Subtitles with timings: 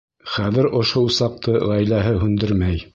[0.35, 2.87] Хәҙер ошо усаҡты ғаиләһе һүндермәй.